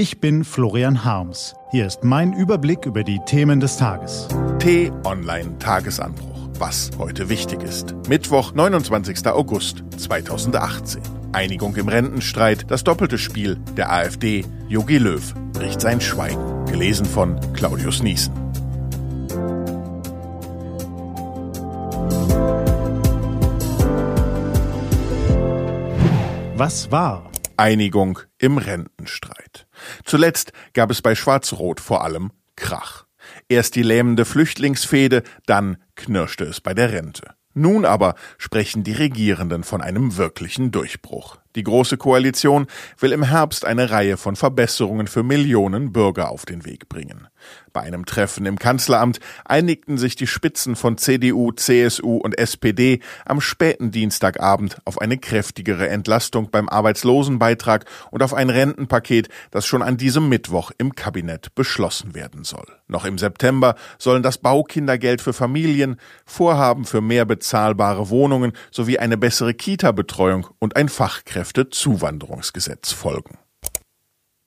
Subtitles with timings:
[0.00, 1.54] Ich bin Florian Harms.
[1.72, 4.28] Hier ist mein Überblick über die Themen des Tages.
[4.58, 6.48] T-Online Tagesanbruch.
[6.58, 7.94] Was heute wichtig ist.
[8.08, 9.26] Mittwoch, 29.
[9.26, 11.02] August 2018.
[11.32, 14.46] Einigung im Rentenstreit, das doppelte Spiel der AfD.
[14.70, 16.64] Jogi Löw bricht sein Schweigen.
[16.64, 18.32] Gelesen von Claudius Niesen.
[26.56, 27.30] Was war?
[27.60, 29.66] Einigung im Rentenstreit.
[30.04, 33.04] Zuletzt gab es bei Schwarz-Rot vor allem Krach.
[33.50, 37.34] Erst die lähmende Flüchtlingsfehde, dann knirschte es bei der Rente.
[37.52, 41.38] Nun aber sprechen die Regierenden von einem wirklichen Durchbruch.
[41.56, 42.66] Die Große Koalition
[42.98, 47.28] will im Herbst eine Reihe von Verbesserungen für Millionen Bürger auf den Weg bringen.
[47.72, 53.40] Bei einem Treffen im Kanzleramt einigten sich die Spitzen von CDU, CSU und SPD am
[53.40, 59.96] späten Dienstagabend auf eine kräftigere Entlastung beim Arbeitslosenbeitrag und auf ein Rentenpaket, das schon an
[59.96, 62.66] diesem Mittwoch im Kabinett beschlossen werden soll.
[62.88, 69.16] Noch im September sollen das Baukindergeld für Familien, Vorhaben für mehr bezahlbare Wohnungen sowie eine
[69.16, 73.38] bessere Kita-Betreuung und ein Fachkräftezuwanderungsgesetz folgen.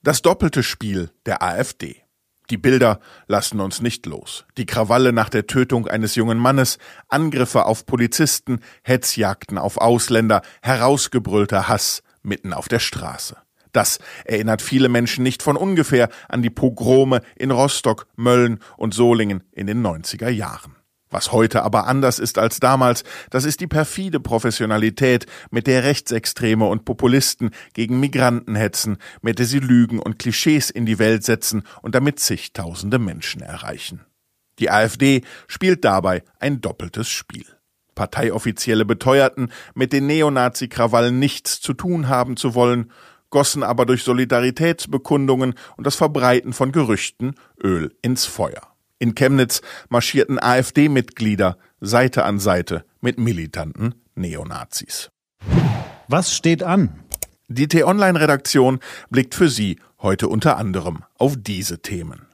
[0.02, 2.03] Das doppelte Spiel der AfD.
[2.50, 4.44] Die Bilder lassen uns nicht los.
[4.58, 6.78] Die Krawalle nach der Tötung eines jungen Mannes,
[7.08, 13.36] Angriffe auf Polizisten, Hetzjagden auf Ausländer, herausgebrüllter Hass mitten auf der Straße.
[13.72, 19.42] Das erinnert viele Menschen nicht von ungefähr an die Pogrome in Rostock, Mölln und Solingen
[19.52, 20.76] in den 90er Jahren.
[21.14, 26.66] Was heute aber anders ist als damals, das ist die perfide Professionalität, mit der Rechtsextreme
[26.66, 31.62] und Populisten gegen Migranten hetzen, mit der sie Lügen und Klischees in die Welt setzen
[31.82, 34.00] und damit zigtausende Menschen erreichen.
[34.58, 37.46] Die AfD spielt dabei ein doppeltes Spiel.
[37.94, 42.90] Parteioffizielle beteuerten, mit den Neonazi-Krawallen nichts zu tun haben zu wollen,
[43.30, 48.73] gossen aber durch Solidaritätsbekundungen und das Verbreiten von Gerüchten Öl ins Feuer.
[49.04, 49.60] In Chemnitz
[49.90, 55.10] marschierten AfD-Mitglieder Seite an Seite mit militanten Neonazis.
[56.08, 57.04] Was steht an?
[57.48, 62.28] Die T-Online-Redaktion blickt für Sie heute unter anderem auf diese Themen.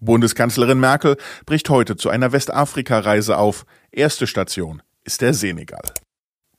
[0.00, 3.64] Bundeskanzlerin Merkel bricht heute zu einer Westafrika-Reise auf.
[3.90, 5.94] Erste Station ist der Senegal.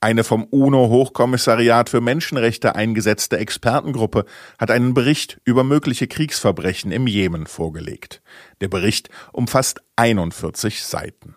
[0.04, 4.26] Eine vom UNO-Hochkommissariat für Menschenrechte eingesetzte Expertengruppe
[4.58, 8.20] hat einen Bericht über mögliche Kriegsverbrechen im Jemen vorgelegt.
[8.60, 11.36] Der Bericht umfasst 41 Seiten.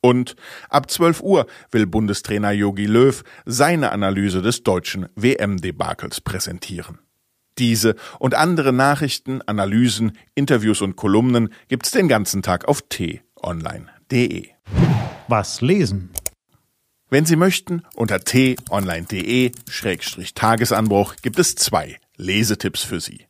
[0.00, 0.34] Und
[0.70, 7.00] ab 12 Uhr will Bundestrainer Jogi Löw seine Analyse des deutschen WM-Debakels präsentieren.
[7.58, 14.48] Diese und andere Nachrichten, Analysen, Interviews und Kolumnen gibt's den ganzen Tag auf t-online.de.
[15.28, 16.14] Was lesen?
[17.10, 23.26] Wenn Sie möchten, unter t-online.de-tagesanbruch gibt es zwei Lesetipps für Sie.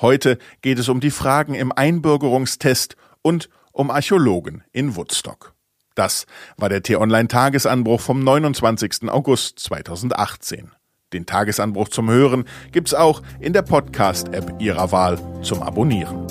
[0.00, 5.54] Heute geht es um die Fragen im Einbürgerungstest und um Archäologen in Woodstock.
[5.94, 6.26] Das
[6.56, 9.08] war der T-Online-Tagesanbruch vom 29.
[9.08, 10.70] August 2018.
[11.12, 16.26] Den Tagesanbruch zum Hören gibt's auch in der Podcast-App Ihrer Wahl zum Abonnieren.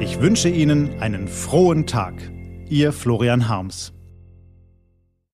[0.00, 2.14] Ich wünsche Ihnen einen frohen Tag.
[2.72, 3.92] Ihr Florian Harms.